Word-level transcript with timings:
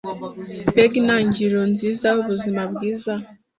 mbega 0.71 0.95
intangiriro 1.01 1.61
nziza 1.73 2.05
yubuzima 2.15 2.61
bwiza 2.71 3.13